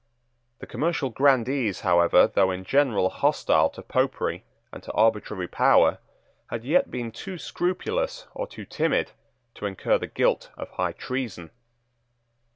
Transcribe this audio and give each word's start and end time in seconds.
The 0.57 0.65
commercial 0.65 1.11
grandees, 1.11 1.81
however, 1.81 2.25
though 2.25 2.49
in 2.49 2.63
general 2.63 3.09
hostile 3.11 3.69
to 3.69 3.83
Popery 3.83 4.43
and 4.73 4.81
to 4.81 4.91
arbitrary 4.93 5.47
power, 5.47 5.99
had 6.49 6.63
yet 6.65 6.89
been 6.89 7.11
too 7.11 7.37
scrupulous 7.37 8.25
or 8.33 8.47
too 8.47 8.65
timid 8.65 9.11
to 9.53 9.67
incur 9.67 9.99
the 9.99 10.07
guilt 10.07 10.49
of 10.57 10.69
high 10.71 10.93
treason. 10.93 11.51